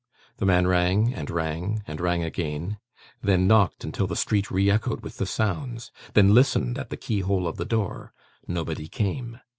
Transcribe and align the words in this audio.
The 0.37 0.47
man 0.47 0.65
rang, 0.65 1.13
and 1.13 1.29
rang, 1.29 1.83
and 1.85 2.01
rang 2.01 2.23
again; 2.23 2.79
then, 3.21 3.45
knocked 3.45 3.83
until 3.83 4.07
the 4.07 4.15
street 4.15 4.49
re 4.49 4.67
echoed 4.67 5.01
with 5.01 5.17
the 5.17 5.27
sounds; 5.27 5.91
then, 6.15 6.33
listened 6.33 6.79
at 6.79 6.89
the 6.89 6.97
keyhole 6.97 7.47
of 7.47 7.57
the 7.57 7.65
door. 7.65 8.11
Nobody 8.47 8.87
came. 8.87 9.41